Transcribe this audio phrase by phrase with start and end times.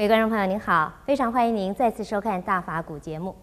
[0.00, 3.36] 各位观众朋友，您好，非常欢迎您再次收看《大法古》节目。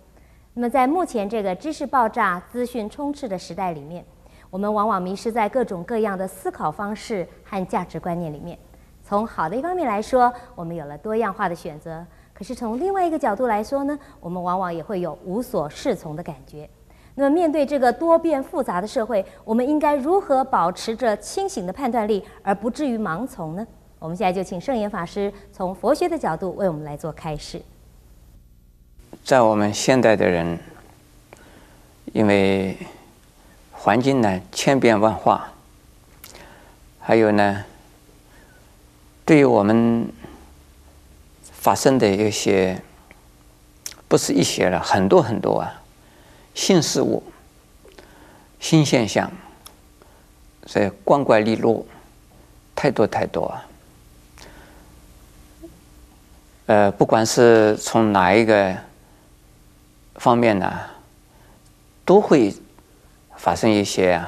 [0.56, 4.04] 那么，在目前这个知识爆炸、资讯充斥的时代里面，
[4.50, 8.58] 我们往往迷失在各种各样的思考方式和价值观念里面。
[9.04, 16.68] 从好的一方面来说，我们有了多样化的选择；可是从另外一个角度来说呢，我们往往也会有无所适从的感觉。
[17.14, 23.68] 那么，面对这个多变复杂的社会，我们应该如何保持着清醒的判断力，而不至于盲从呢？
[24.00, 27.62] 我们现在就请圣严法师从佛学的角度为我们来做开示。
[29.24, 30.60] 在我们现代的人，
[32.14, 32.78] 因为
[33.72, 35.52] 环境呢千变万化，
[37.00, 37.66] 还有呢，
[39.26, 40.08] 对于我们
[41.42, 42.80] 发生的一些，
[44.08, 45.82] 不是一些了，很多很多啊，
[46.54, 47.24] 新事物、
[48.60, 49.32] 新现象，
[50.68, 51.86] 所以光怪陆离，
[52.76, 53.67] 太多太多啊。
[56.68, 58.76] 呃，不管是从哪一个
[60.16, 60.78] 方面呢，
[62.04, 62.54] 都会
[63.38, 64.22] 发生一些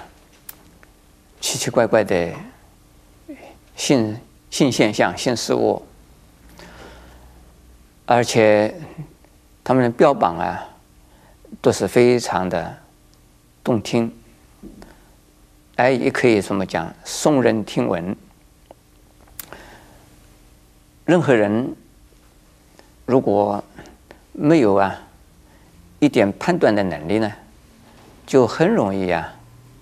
[1.41, 2.31] 奇奇怪怪的
[3.75, 4.17] 新
[4.49, 5.85] 新现象、新事物，
[8.05, 8.73] 而且
[9.61, 10.65] 他们的标榜啊
[11.59, 12.77] 都是非常的
[13.61, 14.17] 动听，
[15.75, 18.15] 哎，也可以这么讲，耸人听闻，
[21.03, 21.75] 任何人。
[23.09, 23.63] 如果
[24.33, 24.95] 没有啊
[25.97, 27.33] 一点判断的能力呢，
[28.27, 29.33] 就很容易啊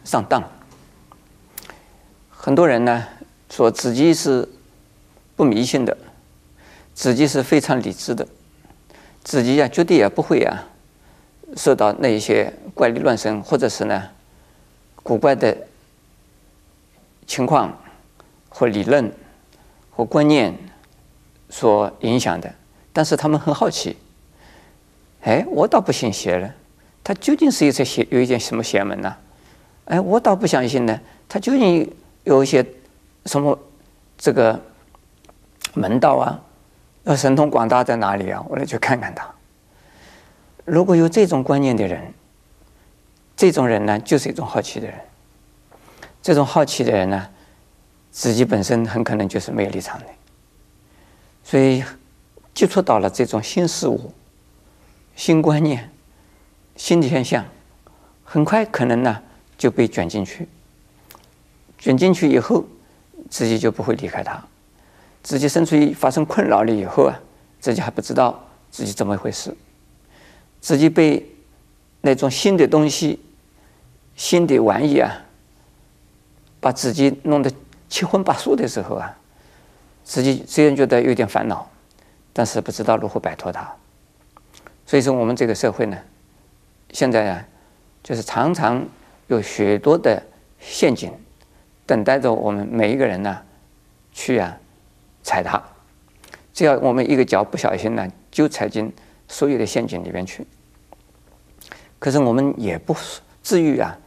[0.06, 0.42] 上当。
[2.30, 3.06] 很多人呢
[3.50, 4.48] 说自己是
[5.36, 5.98] 不迷信的，
[6.94, 8.26] 自己是非常理智的，
[9.26, 10.64] 自己呀绝对也不会啊
[11.58, 14.10] 受到那一些怪力乱神或者是呢
[15.04, 15.68] 古怪的
[17.26, 17.78] 情况
[18.48, 19.12] 或理论
[19.92, 20.58] 或观念
[21.50, 22.54] 所影响的。
[22.98, 23.96] 但是他们很好奇，
[25.22, 26.52] 哎，我倒不信邪了，
[27.04, 29.16] 他究竟是一些邪，有一件什么邪门呢？
[29.86, 31.00] 哎，我倒不相信呢，
[31.30, 32.66] 他究竟有一些
[33.28, 33.56] 什么
[34.18, 34.60] 这个
[35.76, 36.42] 门道啊？
[37.04, 38.44] 呃，神通广大在哪里啊？
[38.50, 39.30] 我来去看看他。
[40.66, 42.02] 如果有这种观念的人，
[43.36, 44.98] 这种人呢，就是一种好奇的人。
[46.24, 47.30] 这种好奇的人呢，
[48.10, 50.06] 自己本身很可能就是没有立场的，
[51.44, 51.84] 所以。
[52.58, 54.12] 接触到了这种新事物、
[55.16, 55.92] 新观念、
[56.76, 57.46] 新的现象，
[58.24, 59.22] 很快可能呢
[59.60, 60.50] 就被卷进去。
[61.78, 62.66] 卷进去以后，
[63.30, 64.44] 自己就不会离开它。
[65.22, 67.20] 自己甚至于发生困扰了以后啊，
[67.60, 69.56] 自己还不知道自己怎么回事。
[70.60, 71.24] 自己被
[72.02, 73.20] 那种新的东西、
[74.16, 75.16] 新的玩意啊，
[76.60, 77.52] 把自己弄得
[77.88, 79.16] 七荤八素的时候啊，
[80.04, 81.70] 自己虽然觉得有点烦恼。
[82.38, 83.68] 但是不知道如何摆脱它，
[84.86, 85.98] 所以说我们这个社会呢，
[86.92, 87.44] 现在啊，
[88.04, 88.88] 就是常常
[89.26, 90.22] 有许多的
[90.60, 91.12] 陷阱
[91.88, 93.42] 等待着我们每一个人呢
[94.12, 94.56] 去啊
[95.24, 95.60] 踩它。
[96.54, 98.94] 只要我们一个脚不小心呢，就踩进
[99.28, 100.46] 所有的陷阱里面去。
[101.98, 102.96] 可是我们也不
[103.42, 103.98] 至于啊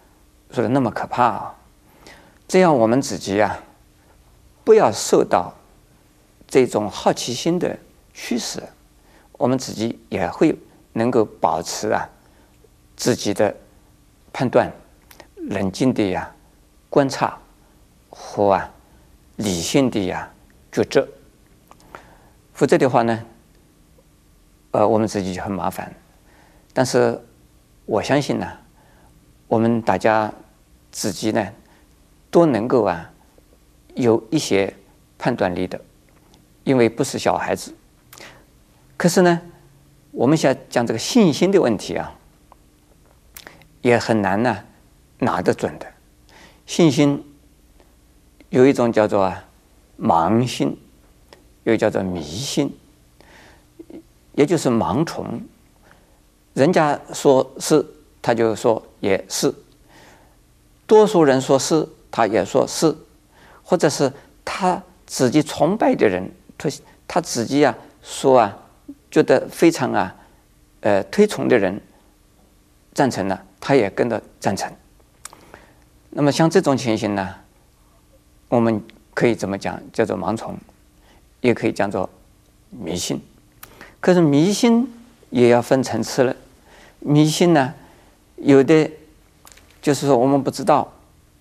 [0.53, 1.55] 说的那么可怕啊，
[2.47, 3.59] 只要我们自己啊
[4.63, 5.53] 不要受到
[6.47, 7.77] 这种好奇心的。
[8.13, 8.63] 趋势，
[9.33, 10.57] 我们自己也会
[10.93, 12.09] 能够保持啊
[12.97, 13.55] 自己的
[14.33, 14.71] 判断，
[15.37, 16.31] 冷静的呀
[16.89, 17.39] 观察
[18.11, 18.71] 和啊
[19.37, 20.31] 理性的呀
[20.73, 21.09] 抉择。
[22.53, 23.25] 否则的话呢，
[24.73, 25.95] 呃，我们自己就很麻烦。
[26.73, 27.19] 但是
[27.87, 28.47] 我相信呢，
[29.49, 30.31] 我们大家
[30.93, 31.49] 自己呢
[32.31, 33.11] 都能够啊
[33.95, 34.73] 有一些
[35.19, 35.81] 判断力的，
[36.65, 37.75] 因为不是小孩子。
[39.01, 39.41] 可是呢，
[40.11, 42.13] 我们想讲这个信心的问题啊，
[43.81, 44.63] 也很难呢
[45.21, 45.87] 拿得准的。
[46.67, 47.25] 信心
[48.51, 49.35] 有一种叫做
[49.99, 50.77] 盲信，
[51.63, 52.77] 又叫做迷信，
[54.35, 55.41] 也就是盲从。
[56.53, 57.83] 人家说是，
[58.21, 59.49] 他就说也是；
[60.87, 62.95] 多数人说是，他也说是；
[63.63, 64.13] 或者是
[64.45, 66.69] 他自己崇拜的人，他
[67.09, 68.59] 他自己啊说啊。
[69.11, 70.15] 觉得非常啊，
[70.81, 71.81] 呃，推崇的人
[72.95, 74.73] 赞成了，他也跟着赞成。
[76.11, 77.35] 那么像这种情形呢，
[78.49, 78.83] 我们
[79.15, 79.81] 可以怎么讲？
[79.93, 80.57] 叫做盲从，
[81.41, 82.09] 也可以叫做
[82.71, 83.21] 迷信。
[84.01, 84.93] 可是迷信
[85.31, 86.35] 也要分层次了。
[87.01, 87.75] 迷信呢，
[88.37, 88.91] 有的
[89.83, 90.93] 就是说我们不知道、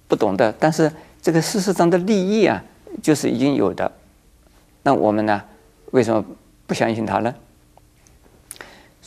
[0.07, 0.92] 不懂的，但是
[1.22, 2.63] 这个事实上的利益啊，
[3.01, 3.92] 就是已经有的。
[4.83, 5.44] 那我们呢，
[5.92, 6.24] 为什么
[6.65, 7.33] 不相信他呢？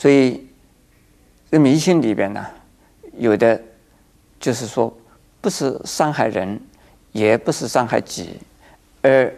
[0.03, 0.49] 所以，
[1.49, 2.45] 这迷信里边呢，
[3.17, 3.63] 有的
[4.41, 4.93] 就是说，
[5.41, 6.61] 不是伤害人，
[7.13, 8.31] 也不是伤害己，
[9.01, 9.33] 而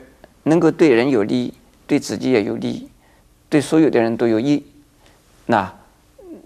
[0.45, 1.53] 能够对人有利，
[1.87, 2.89] 对自己也有利，
[3.51, 4.65] 对所有的人都有益，
[5.45, 5.71] 那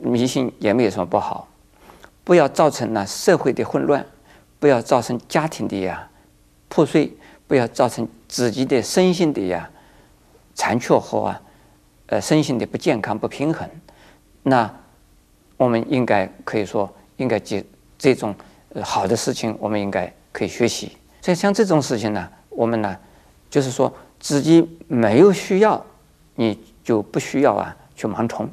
[0.00, 1.46] 迷信也没有什么不好。
[2.24, 4.04] 不要造成呢社会的混乱，
[4.58, 6.10] 不要造成家庭的呀
[6.68, 7.12] 破碎，
[7.46, 9.70] 不要造成自己的身心的呀
[10.56, 11.40] 残缺和啊，
[12.06, 13.70] 呃身心的不健康不平衡。
[14.42, 14.70] 那
[15.56, 17.64] 我们应该可以说，应该接
[17.98, 18.34] 这种
[18.82, 20.96] 好的事情，我们应该可以学习。
[21.20, 22.96] 所以像这种事情呢，我们呢，
[23.50, 25.84] 就是说自己没有需要，
[26.36, 28.48] 你就不需要啊去盲从。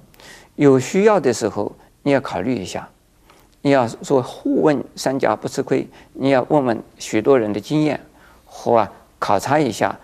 [0.55, 2.87] 有需要的时候，你要考虑一下。
[3.61, 7.99] 你要说互问三家不吃亏，你要问问许多人的经验
[8.45, 9.97] 和啊考察一下，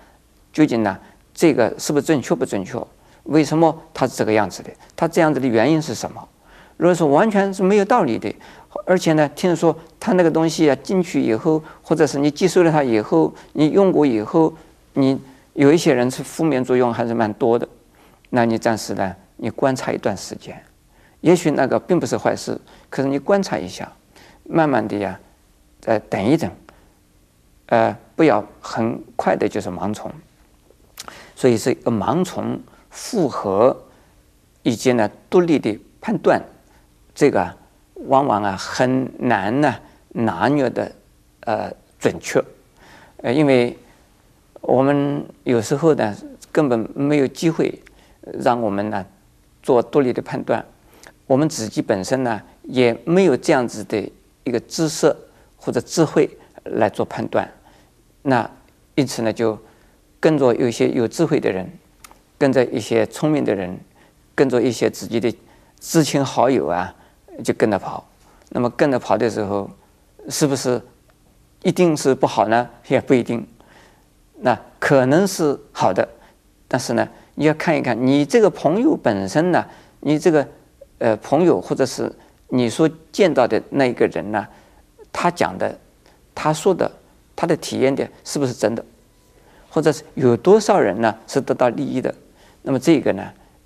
[0.52, 0.98] 究竟呢
[1.32, 2.80] 这个是不是正确不正确？
[3.24, 4.70] 为什么它是这个样子的？
[4.96, 6.28] 它这样子的原因是什么？
[6.78, 8.34] 如果说完全是没有道理的，
[8.86, 14.52] 而且呢，听说它那个东西啊进去以后，或者是你接受了它以后，你用过以后，
[14.94, 15.20] 你
[15.54, 17.68] 有一些人是负面作用还是蛮多的，
[18.32, 20.60] 那你暂时呢，你观察一段时间，
[21.20, 22.60] 也许那个并不是坏事，
[22.90, 23.92] 可是你观察一下，
[24.46, 25.20] 慢慢的呀，
[25.80, 26.50] 再等一等，
[27.68, 30.12] 呃，不要很快的就是盲从，
[31.36, 32.60] 所以是一个盲从。
[32.92, 33.76] 复合
[34.62, 36.40] 以及呢独立的判断，
[37.16, 37.52] 这个
[37.96, 39.74] 往往啊很难呢
[40.10, 40.92] 拿捏的
[41.42, 42.44] 呃准确，
[43.18, 43.76] 呃因为
[44.60, 46.16] 我们有时候呢
[46.52, 47.82] 根本没有机会
[48.44, 49.06] 让我们呢
[49.64, 50.64] 做独立的判断，
[51.26, 54.12] 我们自己本身呢也没有这样子的
[54.44, 55.16] 一个知识
[55.56, 56.30] 或者智慧
[56.66, 57.50] 来做判断，
[58.22, 58.50] 那
[58.96, 59.58] 因此呢就
[60.20, 61.68] 跟着有一些有智慧的人。
[62.42, 63.80] 跟着一些聪明的人，
[64.34, 65.32] 跟着一些自己的
[65.80, 66.92] 知亲好友啊，
[67.44, 68.04] 就跟着跑。
[68.50, 69.70] 那么跟着跑的时候，
[70.28, 70.82] 是不是
[71.62, 72.68] 一定是不好呢？
[72.88, 73.46] 也不一定。
[74.38, 76.10] 那可能是好的，
[76.68, 79.64] 但是呢，你要看一看你这个朋友本身呢，
[80.00, 80.48] 你这个
[80.98, 82.12] 呃朋友或者是
[82.50, 84.48] 你所见到的那一个人呢，
[85.14, 85.78] 他讲的、
[86.34, 86.92] 他说的、
[87.36, 88.84] 他的体验的，是不是真的？
[89.70, 92.12] 或者是有多少人呢是得到利益的？
[92.62, 93.24] 那么这个呢，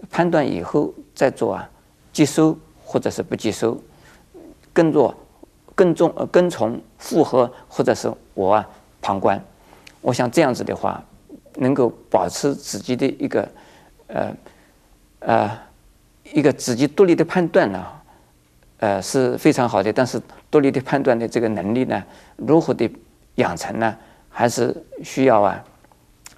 [0.10, 1.70] 判断以后再做啊，
[2.14, 3.78] 接收或者是不接收，
[4.74, 5.14] 跟着
[5.76, 8.70] 跟踪呃跟从附和或者是我啊
[9.02, 9.44] 旁观，
[10.02, 11.04] 我想这样子的话，
[11.56, 13.50] 能够保持自己的一个
[14.08, 14.34] 呃
[15.20, 15.60] 呃
[16.32, 17.86] 一个自己独立的判断呢，
[18.80, 19.92] 呃是非常好的。
[19.92, 22.04] 但是独立的判断的这个能力呢，
[22.38, 22.90] 如何的
[23.36, 23.96] 养成呢？
[24.38, 25.64] 还是需要啊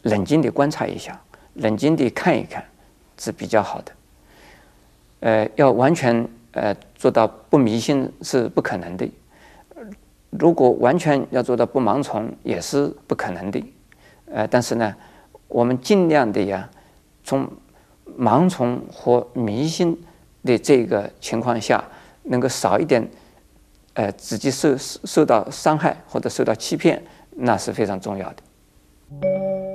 [0.04, 1.19] 冷静的观察一下。
[1.57, 2.63] 冷静地看一看
[3.18, 3.92] 是比较好的。
[5.19, 9.09] 呃，要完全呃做到不迷信是不可能的。
[10.31, 13.64] 如果完全要做到不盲从也是不可能的。
[14.26, 14.94] 呃，但是呢，
[15.47, 16.69] 我们尽量的呀，
[17.23, 17.49] 从
[18.19, 19.99] 盲从和迷信
[20.44, 21.83] 的这个情况下，
[22.23, 23.09] 能够少一点，
[23.94, 29.67] 呃，自己受受到伤害或者受到欺骗，那是非常重要的。